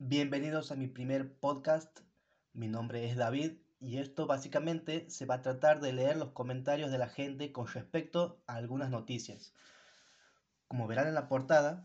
[0.00, 2.02] Bienvenidos a mi primer podcast.
[2.52, 6.92] Mi nombre es David y esto básicamente se va a tratar de leer los comentarios
[6.92, 9.52] de la gente con respecto a algunas noticias.
[10.68, 11.84] Como verán en la portada,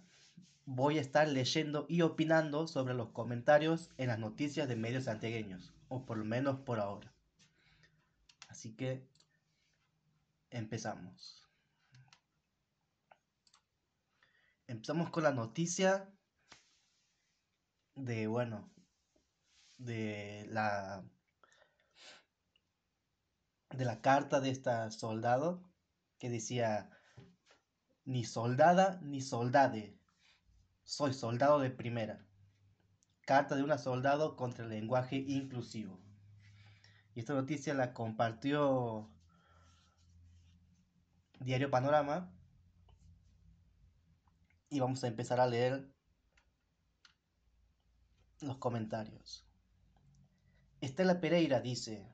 [0.66, 5.74] voy a estar leyendo y opinando sobre los comentarios en las noticias de medios santiagueños,
[5.88, 7.12] o por lo menos por ahora.
[8.48, 9.08] Así que
[10.52, 11.42] empezamos.
[14.68, 16.14] Empezamos con la noticia
[17.96, 18.72] de, bueno,
[19.78, 21.04] de la
[23.72, 25.64] de la carta de esta soldado
[26.20, 26.92] que decía
[28.06, 29.98] ni soldada ni soldade
[30.84, 32.24] soy soldado de primera
[33.26, 36.00] carta de una soldado contra el lenguaje inclusivo.
[37.16, 39.10] Y esta noticia la compartió
[41.40, 42.32] Diario Panorama.
[44.70, 45.94] Y vamos a empezar a leer
[48.48, 49.46] los comentarios.
[50.82, 52.06] Estela Pereira dice,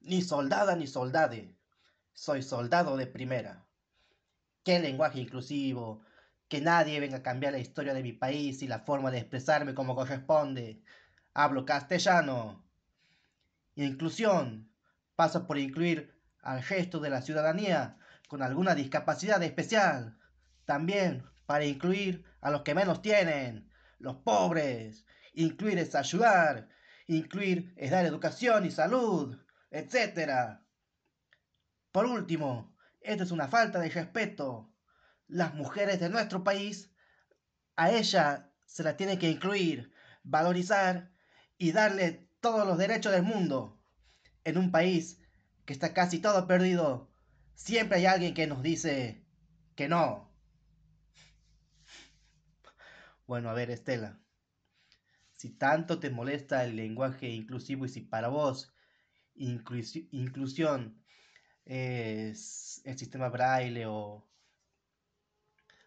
[0.00, 1.56] ni soldada ni soldade,
[2.12, 3.64] soy soldado de primera.
[4.64, 6.02] Qué lenguaje inclusivo,
[6.48, 9.74] que nadie venga a cambiar la historia de mi país y la forma de expresarme
[9.74, 10.82] como corresponde.
[11.32, 12.64] Hablo castellano.
[13.76, 14.70] Inclusión
[15.16, 20.18] pasa por incluir al gesto de la ciudadanía con alguna discapacidad especial.
[20.64, 23.68] También para incluir a los que menos tienen,
[24.04, 25.04] los pobres.
[25.32, 26.68] Incluir es ayudar.
[27.06, 29.36] Incluir es dar educación y salud,
[29.70, 30.60] etc.
[31.90, 34.72] Por último, esto es una falta de respeto.
[35.26, 36.90] Las mujeres de nuestro país,
[37.76, 41.10] a ella se la tiene que incluir, valorizar
[41.58, 43.80] y darle todos los derechos del mundo.
[44.44, 45.18] En un país
[45.64, 47.10] que está casi todo perdido,
[47.54, 49.24] siempre hay alguien que nos dice
[49.74, 50.33] que no.
[53.26, 54.20] Bueno, a ver, Estela,
[55.32, 58.74] si tanto te molesta el lenguaje inclusivo y si para vos
[59.34, 61.02] inclusión
[61.64, 64.26] es el sistema braille o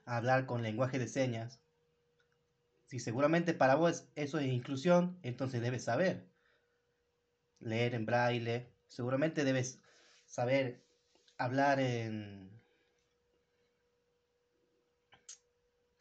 [0.06, 1.62] hablar con lenguaje de señas,
[2.88, 6.28] si seguramente para vos eso es inclusión, entonces debes saber
[7.60, 9.80] leer en braille, seguramente debes
[10.26, 10.84] saber
[11.38, 12.50] hablar en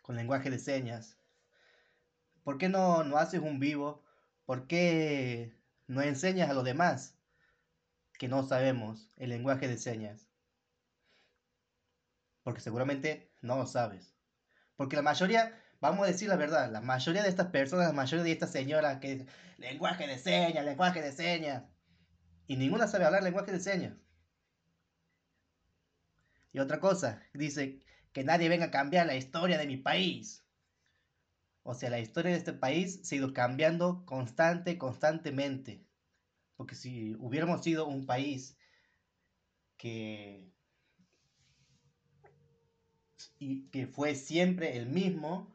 [0.03, 1.19] con lenguaje de señas.
[2.47, 4.05] ¿Por qué no, no haces un vivo?
[4.45, 5.53] ¿Por qué
[5.89, 7.19] no enseñas a los demás
[8.21, 10.29] que no sabemos el lenguaje de señas?
[12.45, 14.15] Porque seguramente no lo sabes.
[14.77, 18.23] Porque la mayoría, vamos a decir la verdad, la mayoría de estas personas, la mayoría
[18.23, 21.65] de estas señoras que dicen lenguaje de señas, lenguaje de señas,
[22.47, 23.95] y ninguna sabe hablar lenguaje de señas.
[26.53, 30.46] Y otra cosa, dice que nadie venga a cambiar la historia de mi país.
[31.69, 35.85] O sea, la historia de este país se ha ido cambiando constante, constantemente.
[36.57, 38.57] Porque si hubiéramos sido un país
[39.77, 40.49] que,
[43.41, 45.53] y que fue siempre el mismo,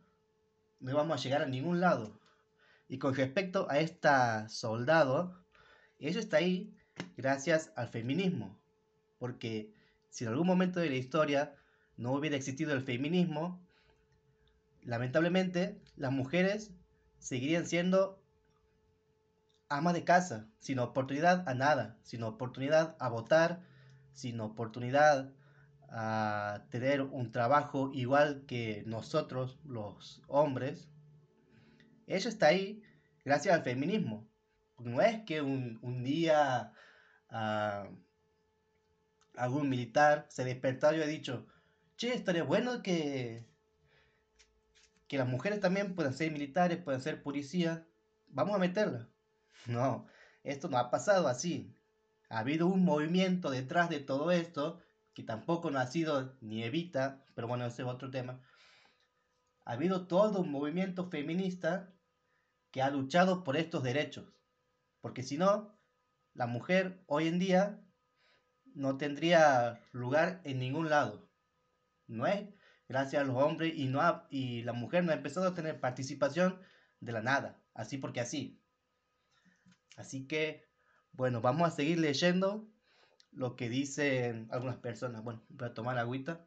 [0.81, 2.19] no íbamos a llegar a ningún lado.
[2.89, 5.41] Y con respecto a esta soldado,
[5.97, 6.75] ella está ahí
[7.16, 8.59] gracias al feminismo.
[9.17, 9.73] Porque
[10.09, 11.55] si en algún momento de la historia
[11.95, 13.66] no hubiera existido el feminismo,
[14.83, 16.72] lamentablemente las mujeres
[17.19, 18.22] seguirían siendo
[19.69, 23.62] amas de casa, sin oportunidad a nada, sin oportunidad a votar,
[24.13, 25.31] sin oportunidad
[25.90, 30.90] a tener un trabajo igual que nosotros los hombres.
[32.07, 32.84] Ella está ahí
[33.24, 34.28] gracias al feminismo.
[34.80, 36.74] No es que un, día
[37.30, 37.88] ah,
[39.35, 41.47] algún militar se despertó y ha dicho,
[41.97, 43.46] che, estaría bueno que
[45.11, 47.81] que las mujeres también puedan ser militares, puedan ser policías,
[48.29, 49.09] vamos a meterla.
[49.67, 50.07] No,
[50.41, 51.75] esto no ha pasado así.
[52.29, 54.79] Ha habido un movimiento detrás de todo esto,
[55.13, 58.39] que tampoco no ha sido ni evita, pero bueno, ese es otro tema.
[59.66, 61.94] Ha habido todo un movimiento feminista
[62.71, 64.31] que ha luchado por estos derechos.
[65.01, 65.77] Porque si no,
[66.33, 67.81] la mujer hoy en día
[68.75, 71.27] no tendría lugar en ningún lado.
[72.07, 72.47] No es
[72.91, 76.59] gracias a los hombres y, no y la mujer no ha empezado a tener participación
[76.99, 78.61] de la nada, así porque así.
[79.95, 80.67] Así que,
[81.13, 82.67] bueno, vamos a seguir leyendo
[83.31, 85.23] lo que dicen algunas personas.
[85.23, 86.45] Bueno, voy a tomar agüita.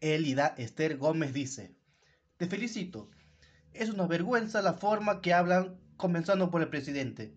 [0.00, 1.74] Elida Esther Gómez dice,
[2.36, 3.10] te felicito,
[3.72, 7.34] es una vergüenza la forma que hablan comenzando por el presidente.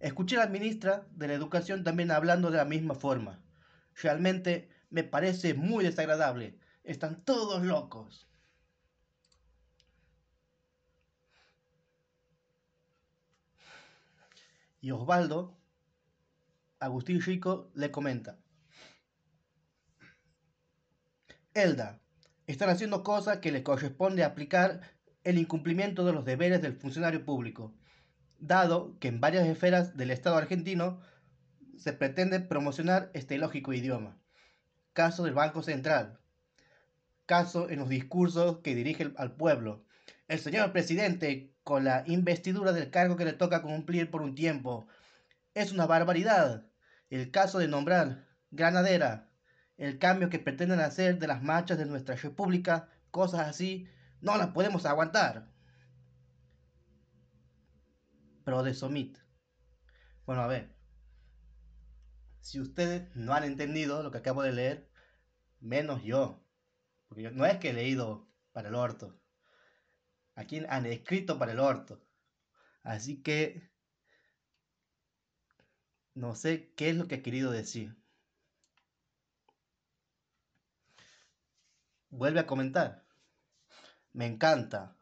[0.00, 3.42] Escuché a la ministra de la Educación también hablando de la misma forma.
[4.00, 6.58] Realmente me parece muy desagradable.
[6.84, 8.28] Están todos locos.
[14.80, 15.58] Y Osvaldo,
[16.78, 18.38] Agustín Rico, le comenta.
[21.52, 22.00] Elda,
[22.46, 24.80] están haciendo cosas que les corresponde aplicar
[25.24, 27.74] el incumplimiento de los deberes del funcionario público,
[28.38, 31.00] dado que en varias esferas del Estado argentino
[31.76, 34.16] se pretende promocionar este lógico idioma.
[34.92, 36.18] Caso del Banco Central.
[37.26, 39.84] Caso en los discursos que dirige al pueblo.
[40.28, 44.88] El señor presidente, con la investidura del cargo que le toca cumplir por un tiempo,
[45.54, 46.64] es una barbaridad.
[47.10, 49.28] El caso de nombrar granadera,
[49.76, 53.88] el cambio que pretenden hacer de las marchas de nuestra república, cosas así,
[54.20, 55.48] no las podemos aguantar.
[58.48, 59.18] Pero de Somit.
[60.24, 60.74] Bueno, a ver.
[62.40, 64.90] Si ustedes no han entendido lo que acabo de leer,
[65.60, 66.42] menos yo.
[67.08, 69.20] Porque no es que he leído para el orto.
[70.34, 72.02] Aquí han escrito para el orto.
[72.84, 73.70] Así que
[76.14, 78.02] no sé qué es lo que he querido decir.
[82.08, 83.04] Vuelve a comentar.
[84.14, 84.96] Me encanta.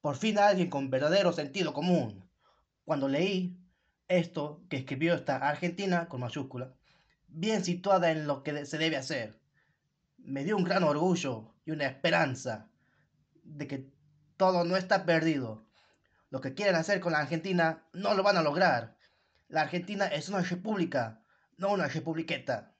[0.00, 2.27] Por fin alguien con verdadero sentido común.
[2.88, 3.54] Cuando leí
[4.08, 6.72] esto que escribió esta Argentina con mayúscula,
[7.26, 9.38] bien situada en lo que se debe hacer,
[10.16, 12.70] me dio un gran orgullo y una esperanza
[13.44, 13.92] de que
[14.38, 15.66] todo no está perdido.
[16.30, 18.96] Lo que quieren hacer con la Argentina no lo van a lograr.
[19.48, 21.22] La Argentina es una república,
[21.58, 22.74] no una republiqueta.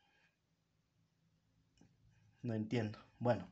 [2.41, 2.99] No entiendo.
[3.19, 3.51] Bueno,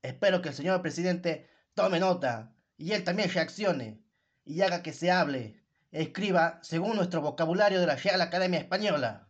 [0.00, 4.05] espero que el señor presidente tome nota y él también reaccione
[4.46, 5.60] y haga que se hable,
[5.90, 9.28] escriba según nuestro vocabulario de la Real Academia Española,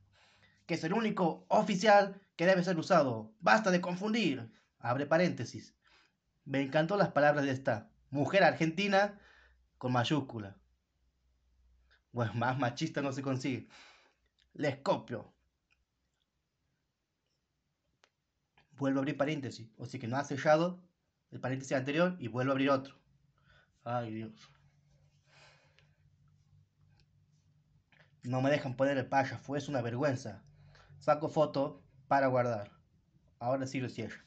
[0.67, 3.35] que es el único oficial que debe ser usado.
[3.41, 4.53] Basta de confundir.
[4.79, 5.75] Abre paréntesis.
[6.45, 9.19] Me encantó las palabras de esta mujer argentina
[9.79, 10.57] con mayúscula.
[12.13, 13.69] Bueno, más machista no se consigue.
[14.53, 15.33] Les copio.
[18.73, 19.71] Vuelvo a abrir paréntesis.
[19.79, 20.83] O sea que no ha cerrado
[21.31, 22.95] el paréntesis anterior y vuelvo a abrir otro.
[23.83, 24.56] Ay, Dios.
[28.27, 29.09] No me dejan poner el
[29.39, 30.43] fue es una vergüenza.
[30.99, 32.73] Saco foto para guardar.
[33.39, 34.21] Ahora sí lo cierro.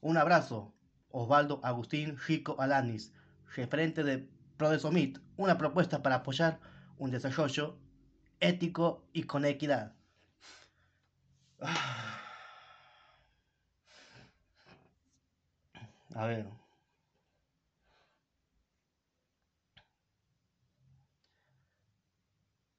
[0.00, 0.74] Un abrazo,
[1.10, 3.12] Osvaldo Agustín Rico Alanis,
[3.54, 6.58] referente de Prodesomit, una propuesta para apoyar
[6.98, 7.78] un desarrollo
[8.40, 9.94] ético y con equidad.
[16.14, 16.65] A ver.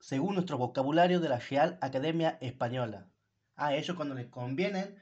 [0.07, 3.09] Según nuestro vocabulario de la Real Academia Española.
[3.57, 4.95] A ellos cuando les conviene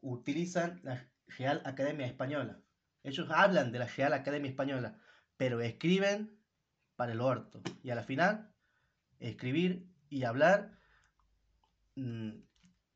[0.00, 2.58] utilizan la Real Academia Española.
[3.04, 4.98] Ellos hablan de la Real Academia Española,
[5.36, 6.36] pero escriben
[6.96, 7.62] para el orto.
[7.84, 8.52] Y a la final
[9.20, 10.76] escribir y hablar
[11.94, 12.30] mm,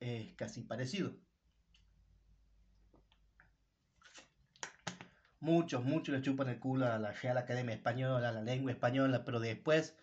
[0.00, 1.14] es casi parecido.
[5.38, 9.24] Muchos, muchos le chupan el culo a la Real Academia Española, a la lengua española,
[9.24, 9.96] pero después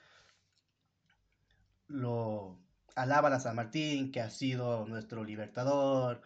[1.89, 2.57] lo
[2.95, 6.21] alaban a San Martín, que ha sido nuestro libertador,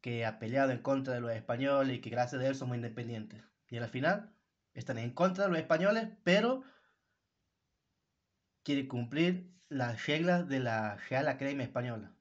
[0.00, 3.42] que ha peleado en contra de los españoles y que gracias a él somos independientes.
[3.68, 4.32] Y al final
[4.74, 6.64] están en contra de los españoles, pero
[8.62, 12.12] quiere cumplir las reglas de la Real Academia Española.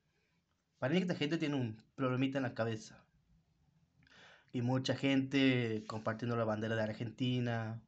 [0.79, 3.03] Para mí esta gente tiene un problemita en la cabeza.
[4.51, 7.81] Y mucha gente compartiendo la bandera de Argentina.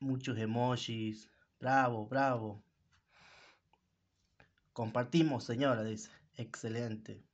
[0.00, 1.30] Muchos emojis.
[1.60, 2.64] Bravo, bravo.
[4.74, 6.10] Compartimos, señora, dice.
[6.36, 7.24] Excelente.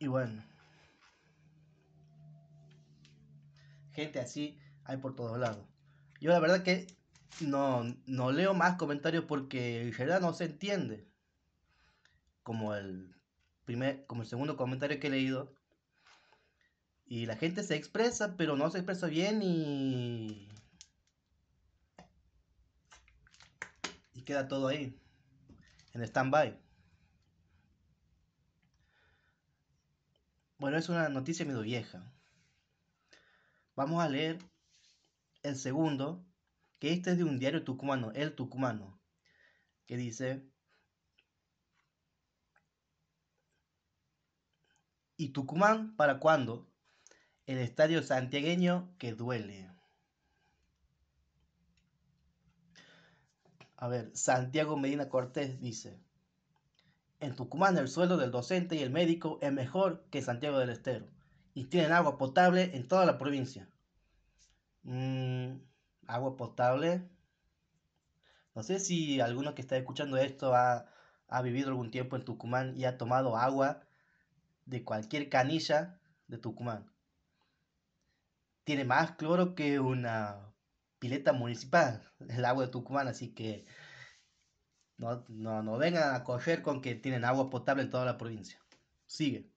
[0.00, 0.42] Y bueno.
[3.98, 5.66] gente así hay por todos lados.
[6.20, 6.86] Yo la verdad que
[7.40, 11.04] no, no leo más comentarios porque en realidad no se entiende.
[12.44, 13.12] Como el
[13.64, 15.52] primer, como el segundo comentario que he leído.
[17.06, 20.48] Y la gente se expresa, pero no se expresa bien y.
[24.28, 24.94] queda todo ahí.
[25.94, 26.60] En stand-by.
[30.58, 32.12] Bueno, es una noticia medio vieja.
[33.74, 34.38] Vamos a leer
[35.42, 36.26] el segundo,
[36.78, 39.00] que este es de un diario tucumano, El Tucumano,
[39.86, 40.46] que dice,
[45.16, 46.70] ¿y Tucumán para cuándo?
[47.46, 49.70] el estadio santiagueño que duele.
[53.80, 56.00] A ver, Santiago Medina Cortés dice,
[57.20, 61.06] en Tucumán el sueldo del docente y el médico es mejor que Santiago del Estero
[61.54, 63.68] y tienen agua potable en toda la provincia.
[64.82, 65.58] Mm,
[66.08, 67.08] agua potable.
[68.56, 70.86] No sé si alguno que está escuchando esto ha,
[71.28, 73.86] ha vivido algún tiempo en Tucumán y ha tomado agua
[74.66, 76.90] de cualquier canilla de Tucumán.
[78.64, 80.52] Tiene más cloro que una
[80.98, 83.66] pileta municipal, el agua de Tucumán, así que
[84.96, 88.58] no, no, vengan a coger con que tienen agua potable en toda la provincia.
[89.06, 89.50] Sigue.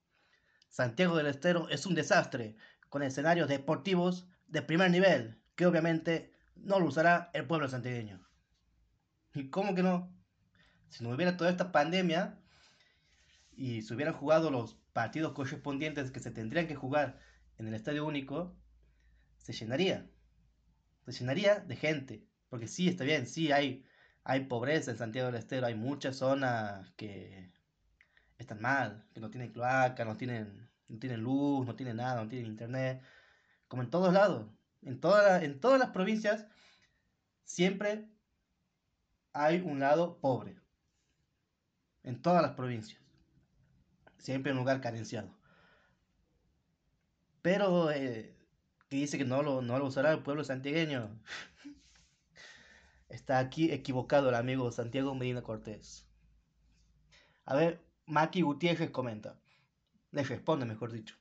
[0.69, 2.55] Santiago del Estero es un desastre,
[2.89, 8.21] con escenarios deportivos de primer nivel, que obviamente no lo usará el pueblo santiagueño.
[9.33, 10.13] ¿Y cómo que no?
[10.89, 12.37] Si no hubiera toda esta pandemia
[13.53, 17.19] y se hubieran jugado los partidos correspondientes que se tendrían que jugar
[17.57, 18.55] en el estadio único,
[19.37, 20.10] se llenaría.
[21.05, 22.23] Se llenaría de gente.
[22.49, 23.85] Porque sí, está bien, sí, hay
[24.23, 27.51] hay pobreza en Santiago del Estero, hay muchas zonas que
[28.37, 32.29] están mal, que no tienen cloaca, no tienen, no tienen luz, no tienen nada, no
[32.29, 33.01] tienen internet,
[33.67, 34.47] como en todos lados,
[34.81, 34.99] en,
[35.43, 36.45] en todas las provincias
[37.43, 38.09] siempre
[39.33, 40.59] hay un lado pobre,
[42.03, 43.01] en todas las provincias,
[44.17, 45.35] siempre un lugar carenciado.
[47.41, 48.35] Pero eh,
[48.91, 51.17] que dice que no lo, no lo usará el pueblo santiagueño.
[53.07, 56.05] Está aquí equivocado el amigo Santiago Medina Cortés.
[57.45, 59.39] A ver, Maki Gutiérrez comenta.
[60.11, 61.15] Le responde, mejor dicho.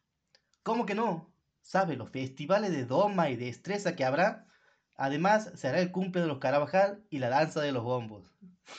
[0.64, 1.32] ¿Cómo que no?
[1.60, 4.48] ¿Sabe los festivales de doma y de destreza que habrá?
[4.96, 8.28] Además, será el cumple de los Carabajal y la danza de los bombos.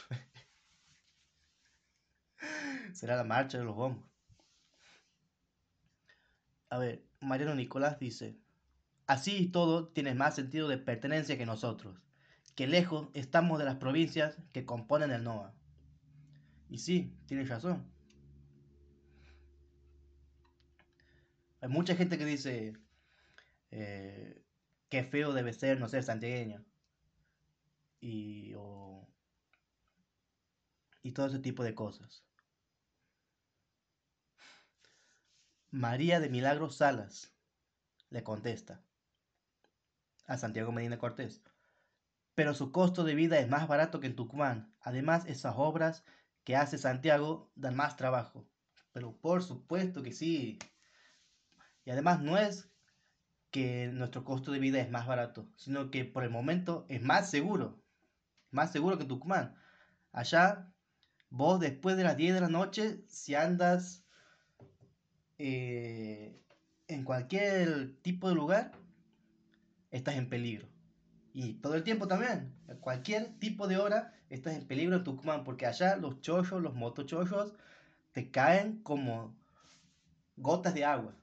[2.93, 4.03] será la marcha de los bombos.
[6.69, 8.38] A ver, Mariano Nicolás dice,
[9.12, 12.01] así y todo tienes más sentido de pertenencia que nosotros
[12.56, 15.53] que lejos estamos de las provincias que componen el NOA.
[16.70, 17.91] Y sí, tienes razón.
[21.62, 22.74] Hay mucha gente que dice
[23.72, 24.44] eh,
[24.89, 26.63] qué feo debe ser no ser santiagueño.
[28.00, 28.53] Y,
[31.03, 32.24] y todo ese tipo de cosas.
[35.70, 37.34] María de Milagros Salas
[38.10, 38.82] le contesta
[40.31, 41.41] a Santiago Medina Cortés
[42.35, 44.73] pero su costo de vida es más barato que en Tucumán.
[44.81, 46.03] Además, esas obras
[46.43, 48.47] que hace Santiago dan más trabajo.
[48.93, 50.59] Pero por supuesto que sí.
[51.85, 52.69] Y además no es
[53.51, 57.29] que nuestro costo de vida es más barato, sino que por el momento es más
[57.29, 57.81] seguro.
[58.50, 59.55] Más seguro que Tucumán.
[60.11, 60.73] Allá,
[61.29, 64.05] vos después de las 10 de la noche, si andas
[65.38, 66.41] eh,
[66.88, 68.71] en cualquier tipo de lugar,
[69.91, 70.67] estás en peligro.
[71.33, 75.65] Y todo el tiempo también, cualquier tipo de hora estás en peligro en Tucumán, porque
[75.65, 77.53] allá los chollos, los motochollos,
[78.12, 79.38] te caen como
[80.36, 81.15] gotas de agua.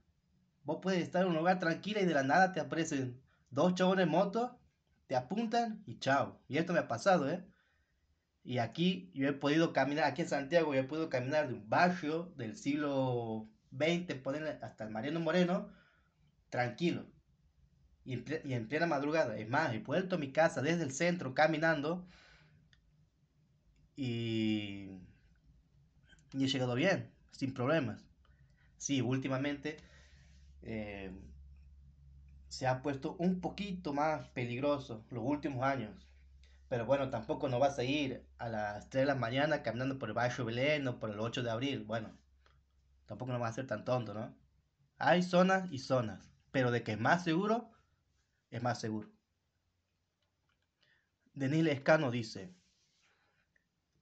[0.64, 3.20] Vos puedes estar en un lugar tranquilo y de la nada te aparecen
[3.50, 4.58] dos chavos en moto,
[5.06, 6.40] te apuntan y chao.
[6.48, 7.44] Y esto me ha pasado, ¿eh?
[8.44, 11.68] Y aquí yo he podido caminar, aquí en Santiago yo he podido caminar de un
[11.68, 14.22] barrio del siglo XX,
[14.62, 15.70] hasta el Mariano Moreno,
[16.48, 17.06] tranquilo
[18.08, 19.36] y en, plena madrugada.
[19.36, 22.06] Es más, he vuelto a mi casa desde el centro caminando
[23.96, 24.92] y,
[26.32, 28.02] y he llegado bien, sin problemas.
[28.78, 29.76] Sí, últimamente
[30.62, 31.12] eh,
[32.48, 36.08] se ha puesto un poquito más peligroso los últimos años.
[36.70, 40.08] Pero bueno, tampoco no vas a ir a las 3 de la mañana caminando por
[40.08, 41.84] el Barrio Belén o por el 8 de abril.
[41.84, 42.10] Bueno,
[43.04, 44.34] tampoco no vas a ser tan tonto, ¿no?
[44.98, 47.70] Hay zonas y zonas, pero de que es más seguro,
[48.50, 49.10] es más seguro.
[51.34, 52.52] Denis Escano dice,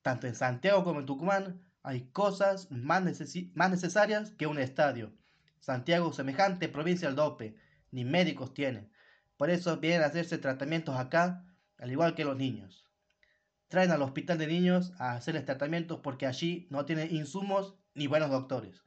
[0.02, 3.02] tanto en Santiago como en Tucumán hay cosas más,
[3.54, 5.12] más necesarias que un estadio.
[5.60, 7.56] Santiago, semejante provincia al dope,
[7.90, 8.90] ni médicos tiene.
[9.36, 11.44] Por eso vienen a hacerse tratamientos acá,
[11.78, 12.88] al igual que los niños.
[13.68, 18.30] Traen al hospital de niños a hacerles tratamientos porque allí no tienen insumos ni buenos
[18.30, 18.82] doctores.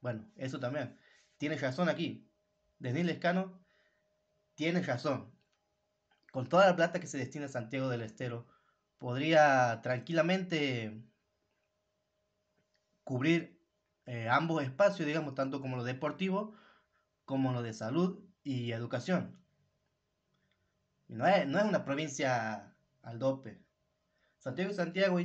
[0.00, 0.98] Bueno, eso también.
[1.38, 2.28] Tienes razón aquí.
[2.78, 3.61] Denis Lescano
[4.62, 5.28] tienes razón.
[6.30, 8.46] Con toda la plata que se destina a Santiago del Estero,
[8.98, 11.02] podría tranquilamente
[13.02, 13.60] cubrir
[14.06, 16.54] eh, ambos espacios, digamos, tanto como lo deportivo
[17.24, 19.36] como lo de salud y educación.
[21.08, 23.60] no, es, no es una provincia al dope.
[24.38, 25.18] Santiago y Santiago,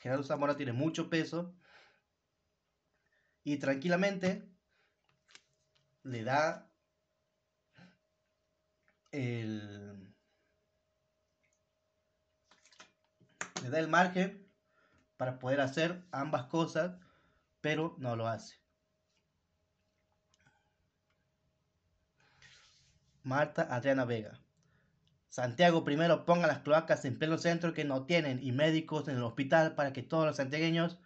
[0.00, 1.54] Gerardo Zamora tiene mucho peso
[3.44, 4.46] y tranquilamente
[6.02, 6.67] le da
[9.18, 10.14] el,
[13.62, 14.48] le da el margen
[15.16, 16.96] para poder hacer ambas cosas,
[17.60, 18.56] pero no lo hace.
[23.24, 24.40] Marta Adriana Vega.
[25.28, 29.22] Santiago primero ponga las cloacas en pleno centro que no tienen y médicos en el
[29.24, 30.98] hospital para que todos los santiagueños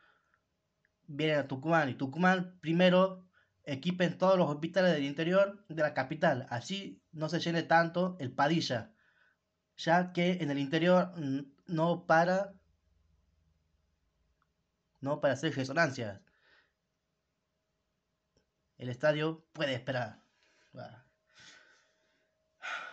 [1.07, 1.89] vienen a Tucumán.
[1.89, 3.27] Y Tucumán primero
[3.65, 6.47] equipen todos los hospitales del interior de la capital.
[6.51, 8.93] Así no se llene tanto el Padilla,
[9.77, 11.15] ya que en el interior
[11.67, 12.55] no para
[15.01, 16.21] no para hacer resonancias.
[18.79, 20.23] El estadio puede esperar.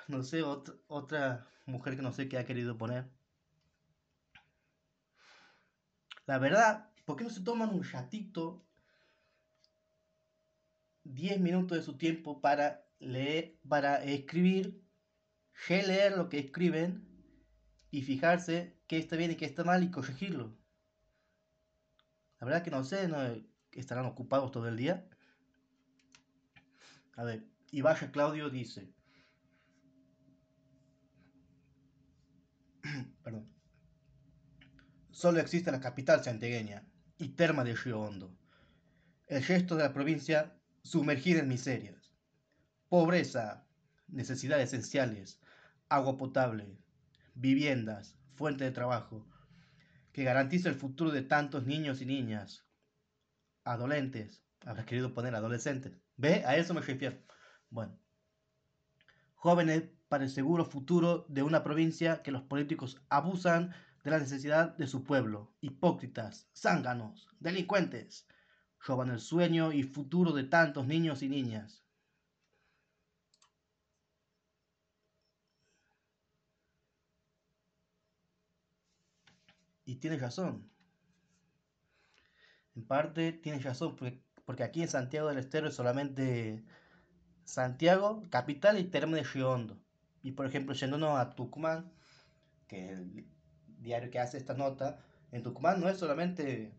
[0.07, 3.07] No sé, otra, mujer que no sé qué ha querido poner.
[6.25, 8.65] La verdad, ¿por qué no se toman un ratito,
[11.09, 14.83] 10 minutos de su tiempo para leer, para escribir,
[15.67, 17.07] releer lo que escriben
[17.91, 20.55] y fijarse qué está bien y qué está mal y corregirlo?
[22.39, 23.19] La verdad que no sé, no,
[23.71, 25.09] estarán ocupados todo el día.
[27.15, 28.93] A ver, y vaya Claudio dice.
[33.23, 33.51] Perdón.
[35.11, 36.87] Solo existe la capital santiagueña
[37.17, 38.37] y Terma de Río Hondo.
[39.27, 42.13] El resto de la provincia sumergida en miserias.
[42.87, 43.67] Pobreza,
[44.07, 45.41] necesidades esenciales,
[45.89, 46.77] agua potable,
[47.35, 49.27] viviendas, fuente de trabajo,
[50.11, 52.65] que garantiza el futuro de tantos niños y niñas,
[53.63, 56.43] adolescentes, habrás querido poner adolescentes, ¿ve?
[56.45, 57.17] A eso me refiero.
[57.69, 57.99] Bueno,
[59.35, 64.75] jóvenes para el seguro futuro de una provincia que los políticos abusan de la necesidad
[64.77, 68.27] de su pueblo, hipócritas, zánganos, delincuentes,
[68.85, 71.83] roban el sueño y futuro de tantos niños y niñas.
[79.85, 80.69] Y tienes razón.
[82.75, 83.95] En parte tienes razón,
[84.45, 86.63] porque, aquí en Santiago del Estero es solamente
[87.45, 89.79] Santiago, capital y termo de Río
[90.23, 91.91] Y por ejemplo, yéndonos a Tucumán,
[92.67, 93.27] que es el
[93.79, 96.73] diario que hace esta nota, en Tucumán no es solamente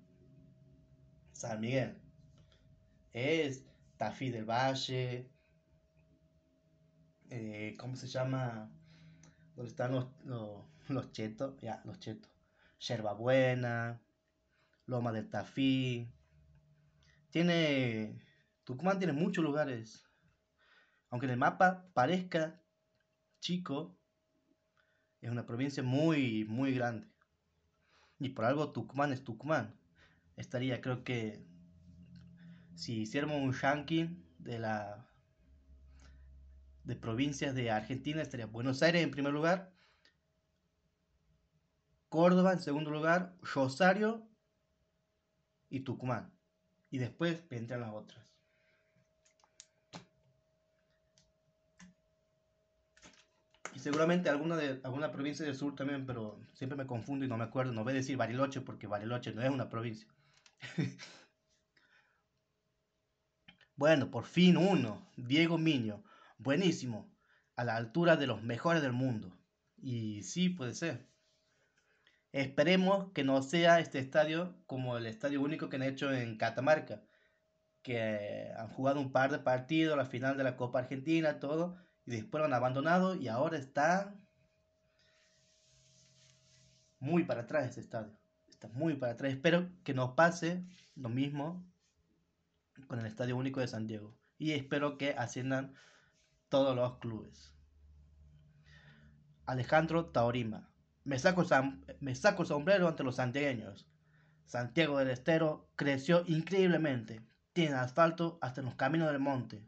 [1.40, 1.96] San Miguel,
[3.14, 3.64] es
[3.96, 5.30] Tafí del Valle,
[7.30, 8.70] eh, ¿cómo se llama?
[9.56, 11.58] ¿Dónde están los, los, los chetos?
[11.62, 12.30] Ya, los chetos.
[13.16, 14.02] Buena,
[14.84, 16.12] Loma del Tafí.
[17.30, 18.20] Tiene.
[18.64, 20.04] Tucumán tiene muchos lugares.
[21.08, 22.60] Aunque en el mapa parezca
[23.40, 23.98] chico,
[25.22, 27.08] es una provincia muy, muy grande.
[28.18, 29.79] Y por algo Tucumán es Tucumán.
[30.40, 31.44] Estaría, creo que,
[32.74, 35.06] si hiciéramos un ranking de la
[36.84, 39.70] de provincias de Argentina, estaría Buenos Aires en primer lugar,
[42.08, 44.26] Córdoba en segundo lugar, Rosario
[45.68, 46.32] y Tucumán.
[46.90, 48.24] Y después vendrán las otras.
[53.74, 57.36] Y seguramente alguna, de, alguna provincia del sur también, pero siempre me confundo y no
[57.36, 57.72] me acuerdo.
[57.72, 60.08] No voy a decir Bariloche porque Bariloche no es una provincia.
[63.76, 65.10] bueno, por fin uno.
[65.16, 66.04] Diego Miño.
[66.38, 67.10] Buenísimo.
[67.56, 69.36] A la altura de los mejores del mundo.
[69.76, 71.08] Y sí, puede ser.
[72.32, 77.02] Esperemos que no sea este estadio como el estadio único que han hecho en Catamarca,
[77.82, 82.12] que han jugado un par de partidos, la final de la Copa Argentina, todo, y
[82.12, 84.14] después lo han abandonado y ahora está
[87.00, 88.19] muy para atrás este estadio.
[88.60, 89.32] Está muy para atrás.
[89.32, 90.62] Espero que no pase
[90.94, 91.66] lo mismo
[92.88, 94.14] con el Estadio Único de San Diego.
[94.36, 95.72] Y espero que asciendan
[96.50, 97.54] todos los clubes.
[99.46, 100.68] Alejandro Taorima.
[101.04, 101.46] Me saco,
[102.00, 103.88] me saco el sombrero ante los santiagueños.
[104.44, 107.22] Santiago del Estero creció increíblemente.
[107.54, 109.64] Tiene asfalto hasta en los caminos del monte.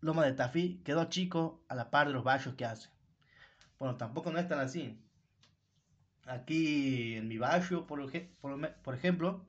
[0.00, 2.88] Loma de Tafí quedó chico a la par de los barrios que hace.
[3.78, 4.98] Bueno, tampoco no es tan así.
[6.26, 9.46] Aquí en mi barrio, por, ejemplo,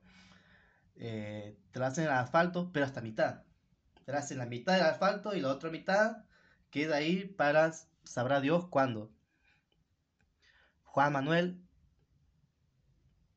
[0.96, 3.44] eh, te hacen el asfalto, pero hasta mitad.
[4.06, 6.26] Te hacen la mitad del asfalto y la otra mitad
[6.70, 7.72] queda ahí para
[8.04, 9.12] sabrá Dios cuándo.
[10.84, 11.62] Juan Manuel.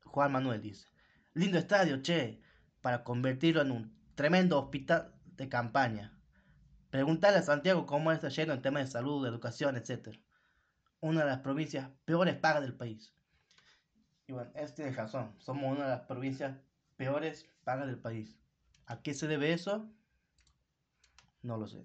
[0.03, 0.87] Juan Manuel dice.
[1.33, 2.41] Lindo estadio, che,
[2.81, 6.17] para convertirlo en un tremendo hospital de campaña.
[6.89, 10.17] Preguntarle a Santiago cómo está lleno en temas de salud, de educación, etc.
[10.99, 13.13] Una de las provincias peores pagas del país.
[14.29, 15.33] Y bueno, él tiene razón.
[15.39, 16.55] Somos una de las provincias
[16.97, 18.37] peores pagas del país.
[18.85, 19.89] ¿A qué se debe eso?
[21.41, 21.83] No lo sé.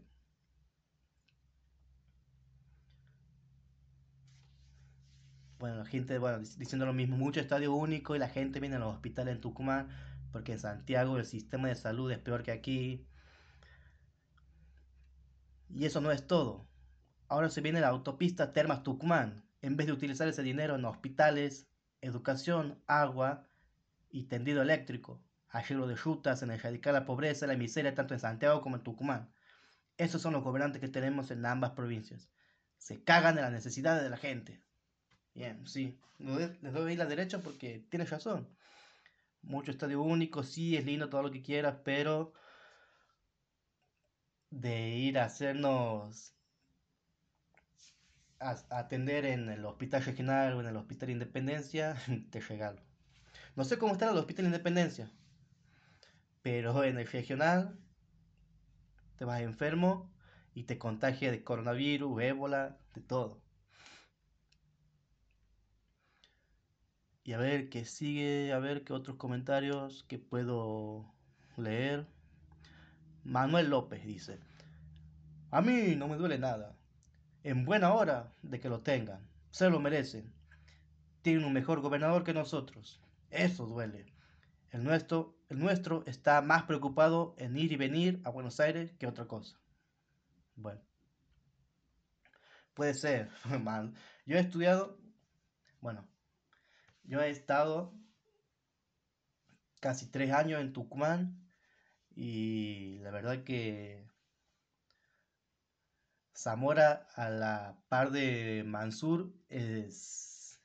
[5.59, 8.79] bueno, la gente, bueno, diciendo lo mismo, mucho estadio único y la gente viene a
[8.79, 9.89] los hospitales en Tucumán
[10.31, 13.07] porque en Santiago el sistema de salud es peor que aquí.
[15.71, 16.69] Y eso no es todo.
[17.29, 19.49] Ahora se viene la autopista Termas Tucumán.
[19.63, 21.67] En vez de utilizar ese dinero en hospitales,
[22.05, 23.47] educación, agua
[24.11, 28.21] y tendido eléctrico, arreglo de rutas, en erradicar la pobreza y la miseria tanto en
[28.21, 29.33] Santiago como en Tucumán.
[29.97, 32.29] Esos son los gobernantes que tenemos en ambas provincias.
[32.79, 34.61] Se cagan de las necesidades de la gente.
[35.35, 35.99] Bien, sí.
[36.19, 38.49] Les doy la derecha porque tienes razón.
[39.43, 42.33] Mucho estadio único, sí, es lindo todo lo que quieras, pero
[44.51, 46.35] de ir a hacernos
[48.45, 51.97] atender en el hospital regional o en el hospital Independencia,
[52.31, 52.81] te regalo.
[53.57, 55.11] No sé cómo está el hospital Independencia,
[56.43, 57.79] pero en el regional
[59.17, 60.13] te vas enfermo
[60.55, 63.43] y te contagia de coronavirus, ébola, de todo.
[67.25, 71.15] Y a ver qué sigue, a ver qué otros comentarios que puedo
[71.57, 72.07] leer.
[73.25, 74.39] Manuel López dice,
[75.51, 76.77] a mí no me duele nada.
[77.45, 79.29] En buena hora de que lo tengan.
[79.51, 80.33] Se lo merecen.
[81.21, 83.03] Tienen un mejor gobernador que nosotros.
[83.29, 84.07] Eso duele.
[84.71, 89.07] El nuestro, el nuestro está más preocupado en ir y venir a Buenos Aires que
[89.07, 89.61] otra cosa.
[90.57, 90.81] Bueno.
[92.73, 93.29] Puede ser,
[93.63, 93.95] man.
[94.25, 94.99] Yo he estudiado,
[95.81, 96.09] bueno,
[97.05, 97.93] yo he estado
[99.81, 101.47] casi tres años en Tucumán
[102.17, 104.09] y la verdad que
[106.37, 110.61] Zamora a la par de Mansur es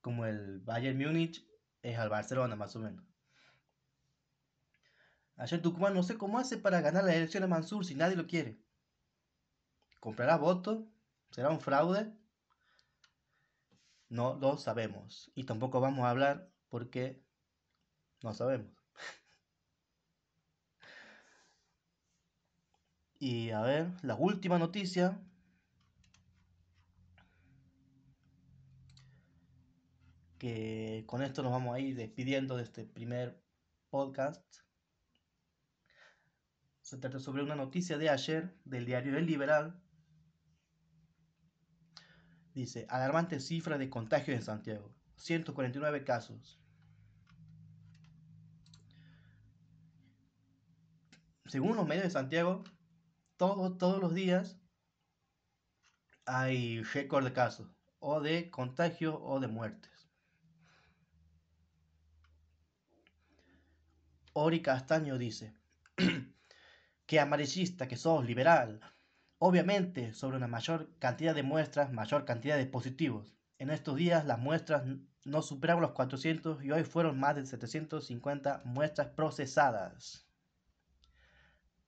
[0.00, 1.46] como el Bayern Múnich
[1.82, 3.04] es al Barcelona más o menos.
[5.36, 8.26] Ayer Tucumán no sé cómo hace para ganar la elección de Mansur si nadie lo
[8.26, 8.60] quiere.
[10.00, 10.84] ¿Comprará votos?
[11.30, 12.12] ¿Será un fraude?
[14.08, 15.30] No lo sabemos.
[15.34, 17.24] Y tampoco vamos a hablar porque
[18.22, 18.79] no sabemos.
[23.20, 25.20] Y a ver, la última noticia.
[30.38, 33.40] Que con esto nos vamos a ir despidiendo de este primer
[33.90, 34.42] podcast.
[36.82, 39.80] Se trata sobre una noticia de ayer del diario El Liberal
[42.54, 44.92] Dice, alarmante cifra de contagios en Santiago.
[45.16, 46.60] 149 casos.
[51.46, 52.64] Según los medios de Santiago,
[53.40, 54.58] todos, los días
[56.26, 60.10] hay récord de casos, o de contagios o de muertes.
[64.34, 65.54] Ori Castaño dice,
[67.06, 68.80] que amarillista que sos, liberal,
[69.42, 73.34] Obviamente, sobre una mayor cantidad de muestras, mayor cantidad de positivos.
[73.56, 74.84] En estos días las muestras
[75.24, 80.26] no superaron los 400 y hoy fueron más de 750 muestras procesadas.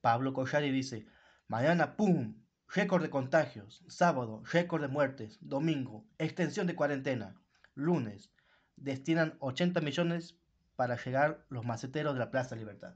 [0.00, 1.06] Pablo Collari dice,
[1.52, 2.34] mañana, ¡pum!
[2.66, 3.84] Récord de contagios.
[3.86, 5.36] Sábado, récord de muertes.
[5.42, 7.38] Domingo, extensión de cuarentena.
[7.74, 8.32] Lunes,
[8.76, 10.38] destinan 80 millones
[10.76, 12.94] para llegar los maceteros de la Plaza Libertad.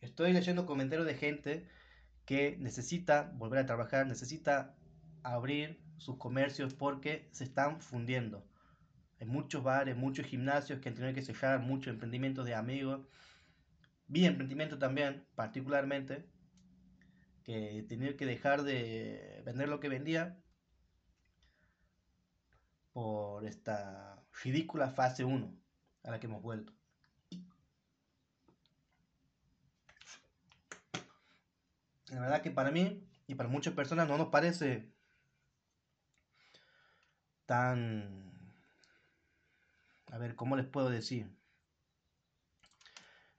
[0.00, 1.68] Estoy leyendo comentarios de gente
[2.24, 4.74] que necesita volver a trabajar, necesita
[5.22, 8.42] abrir sus comercios porque se están fundiendo.
[9.20, 13.06] Hay muchos bares, muchos gimnasios que han tenido que cerrar, muchos emprendimientos de amigos.
[14.06, 16.24] Vi emprendimiento también, particularmente,
[17.44, 20.38] que tenido que dejar de vender lo que vendía
[22.92, 25.52] por esta ridícula fase 1
[26.04, 26.72] a la que hemos vuelto.
[32.08, 34.88] La verdad que para mí y para muchas personas no nos parece
[37.46, 38.32] tan...
[40.12, 41.28] A ver, ¿cómo les puedo decir?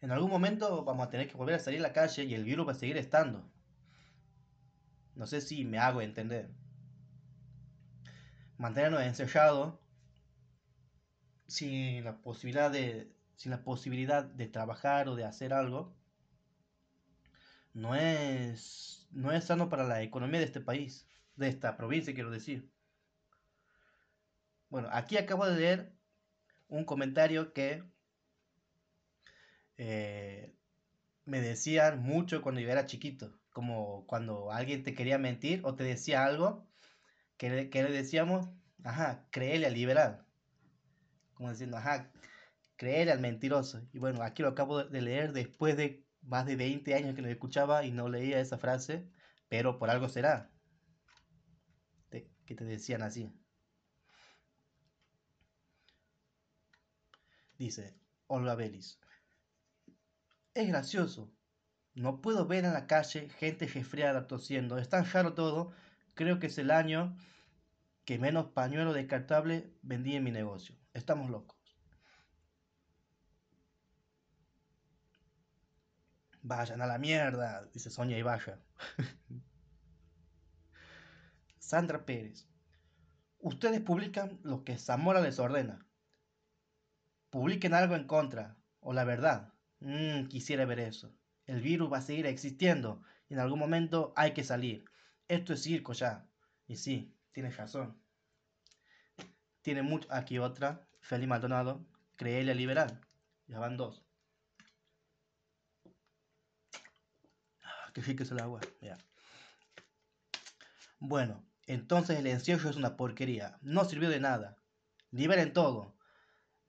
[0.05, 2.43] En algún momento vamos a tener que volver a salir a la calle y el
[2.43, 3.43] virus va a seguir estando.
[5.15, 6.47] No sé si me hago entender.
[8.59, 9.79] Mantenernos encerrados
[11.47, 15.95] sin la posibilidad de, sin la posibilidad de trabajar o de hacer algo
[17.73, 22.29] no es, no es sano para la economía de este país, de esta provincia, quiero
[22.29, 22.69] decir.
[24.69, 25.95] Bueno, aquí acabo de leer
[26.67, 27.83] un comentario que
[29.77, 30.55] eh,
[31.25, 35.83] me decían mucho cuando yo era chiquito, como cuando alguien te quería mentir o te
[35.83, 36.67] decía algo,
[37.37, 38.49] que, le, que le decíamos,
[38.83, 40.25] ajá, créele al liberal.
[41.33, 42.11] Como diciendo, ajá,
[42.77, 43.81] créele al mentiroso.
[43.93, 47.29] Y bueno, aquí lo acabo de leer después de más de 20 años que lo
[47.29, 49.07] escuchaba y no leía esa frase,
[49.49, 50.51] pero por algo será.
[52.45, 53.31] que te decían así.
[57.57, 57.95] Dice
[58.27, 58.99] Olga Belis.
[60.55, 61.29] Es gracioso.
[61.95, 64.77] No puedo ver en la calle gente resfriada tosiendo.
[64.77, 65.73] Es tan raro todo.
[66.13, 67.17] Creo que es el año
[68.05, 70.75] que menos pañuelo descartable vendí en mi negocio.
[70.93, 71.57] Estamos locos.
[76.41, 78.59] Vayan a la mierda, dice Sonia y vaya.
[81.59, 82.47] Sandra Pérez.
[83.39, 85.85] Ustedes publican lo que Zamora les ordena.
[87.29, 89.54] Publiquen algo en contra, o la verdad.
[89.79, 91.13] Mm, quisiera ver eso.
[91.45, 94.85] El virus va a seguir existiendo y en algún momento hay que salir.
[95.27, 96.27] Esto es circo ya.
[96.67, 97.99] Y sí, tienes razón.
[99.61, 100.07] Tiene mucho.
[100.11, 100.87] Aquí otra.
[101.01, 101.85] Feli Maldonado.
[102.15, 103.01] Creele liberal.
[103.47, 104.03] Ya van dos.
[107.63, 108.61] Ah, qué es el agua.
[108.81, 108.97] Ya.
[110.99, 113.57] Bueno, entonces el encierro es una porquería.
[113.61, 114.57] No sirvió de nada.
[115.11, 115.95] Liberen todo.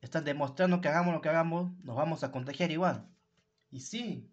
[0.07, 3.09] Están demostrando que hagamos lo que hagamos, nos vamos a contagiar igual.
[3.73, 4.33] Y sí,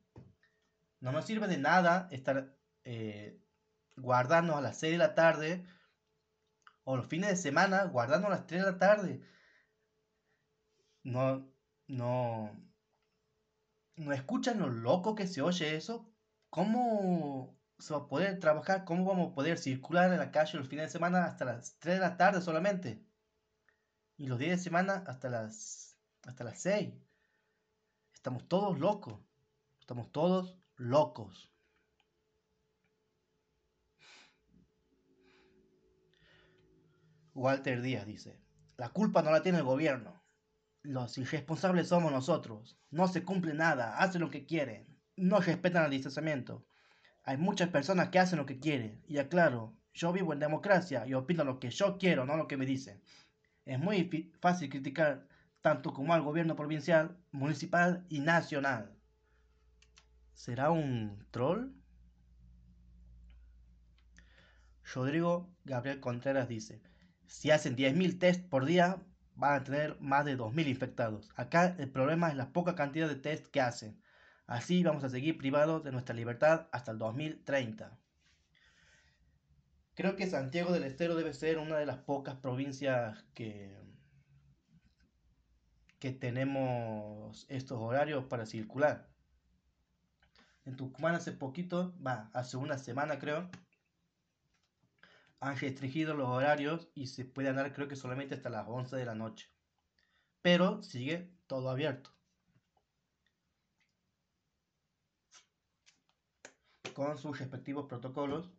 [1.00, 3.42] no nos sirve de nada estar eh,
[3.98, 5.66] a las 6 de la tarde
[6.84, 9.22] o los fines de semana guardando a las 3 de la tarde.
[11.02, 11.52] No,
[11.88, 12.52] no,
[13.96, 16.08] no escuchan lo loco que se oye eso.
[16.52, 18.86] ¿Cómo se va a poder trabajar?
[18.86, 21.96] ¿Cómo vamos a poder circular en la calle los fines de semana hasta las 3
[21.96, 23.04] de la tarde solamente?
[24.18, 26.94] Y los días de semana hasta las, hasta las 6.
[28.14, 29.20] Estamos todos locos.
[29.80, 31.52] Estamos todos locos.
[37.34, 38.40] Walter Díaz dice,
[38.78, 40.24] la culpa no la tiene el gobierno.
[40.84, 42.78] Los irresponsables somos nosotros.
[42.92, 44.88] No se cumple nada, hacen lo que quieren.
[45.16, 46.66] No respetan el distanciamiento.
[47.24, 49.02] Hay muchas personas que hacen lo que quieren.
[49.08, 52.58] Y aclaro, yo vivo en democracia y opino lo que yo quiero, no lo que
[52.58, 53.02] me dicen.
[53.66, 55.28] Es muy fácil criticar
[55.62, 58.94] tanto como al gobierno provincial, municipal y nacional.
[60.34, 61.72] ¿Será un troll?
[64.94, 66.82] Rodrigo Gabriel Contreras dice,
[67.26, 69.02] si hacen 10.000 test por día,
[69.36, 71.30] van a tener más de 2.000 infectados.
[71.36, 74.02] Acá el problema es la poca cantidad de test que hacen.
[74.46, 77.98] Así vamos a seguir privados de nuestra libertad hasta el 2030.
[79.96, 83.78] Creo que Santiago del Estero debe ser una de las pocas provincias que,
[86.00, 89.10] que tenemos estos horarios para circular.
[90.66, 93.50] En Tucumán hace poquito, va, hace una semana creo,
[95.40, 99.06] han restringido los horarios y se puede andar creo que solamente hasta las 11 de
[99.06, 99.50] la noche.
[100.42, 102.12] Pero sigue todo abierto.
[106.96, 108.50] Con sus respectivos protocolos.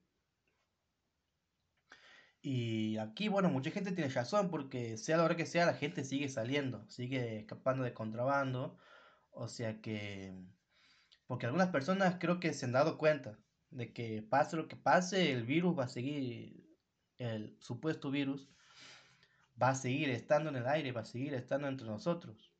[2.47, 6.05] Y aquí, bueno, mucha gente tiene razón porque sea la hora que sea, la gente
[6.05, 8.77] sigue saliendo, sigue escapando de contrabando.
[9.31, 10.35] O sea que...
[11.27, 13.39] Porque algunas personas creo que se han dado cuenta
[13.71, 16.69] de que pase lo que pase, el virus va a seguir
[17.17, 18.47] el supuesto virus
[19.61, 22.53] va a seguir estando en el aire, va a seguir estando entre nosotros.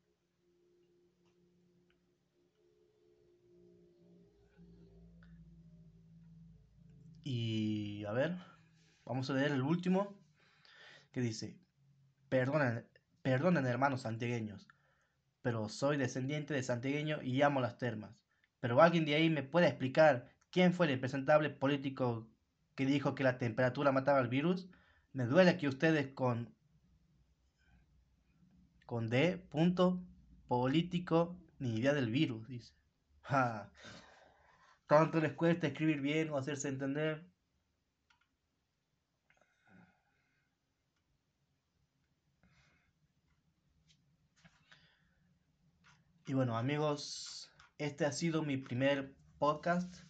[7.25, 8.39] Y a ver,
[9.05, 10.19] vamos a leer el último
[11.13, 11.59] que dice,
[12.29, 12.87] perdonen,
[13.23, 14.69] perdonen hermanos santiagueños,
[15.43, 18.19] pero soy descendiente de santiagueño y amo las termas.
[18.61, 22.29] Pero alguien de ahí me puede explicar quién fue el representable político
[22.75, 24.69] que dijo que la temperatura mataba al virus,
[25.13, 26.55] me duele que ustedes con
[28.87, 30.03] con D punto
[30.49, 32.75] político ni idea del virus, dice.
[33.23, 33.71] Ja.
[34.87, 37.27] Tanto les cuesta escribir bien o hacerse entender.
[46.27, 50.05] Y bueno, amigos, este ha sido mi primer podcast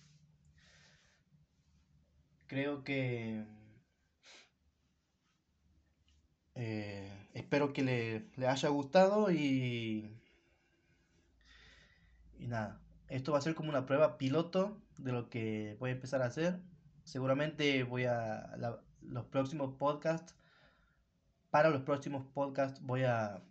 [2.46, 3.44] creo que
[6.54, 10.20] eh, espero que le, haya gustado y,
[12.38, 15.94] y nada, esto va a ser como una prueba piloto de lo que voy a
[15.94, 16.60] empezar a hacer.
[17.02, 18.56] Seguramente voy a
[19.02, 20.36] los próximos podcasts,
[21.50, 23.42] para los próximos podcasts voy a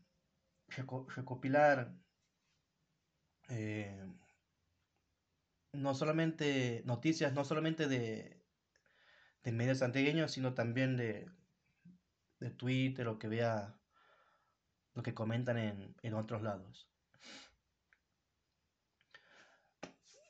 [1.15, 1.93] recopilar
[3.49, 4.06] eh,
[5.71, 8.43] no solamente noticias, no solamente de,
[9.43, 11.29] de medios santiagueños, sino también de,
[12.39, 13.75] de Twitter o que vea
[14.93, 16.88] lo que comentan en, en otros lados.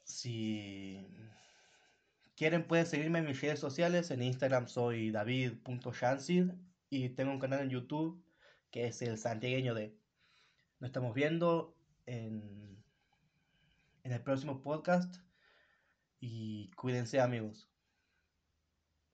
[0.04, 1.06] Si
[2.36, 4.12] quieren pueden seguirme en mis redes sociales.
[4.12, 6.52] En Instagram soy david.shansid
[6.90, 8.24] y tengo un canal en YouTube
[8.72, 9.96] que es el santiagueño de.
[10.80, 12.73] Nos estamos viendo en,
[14.04, 15.18] en el próximo podcast
[16.20, 17.73] y cuídense amigos.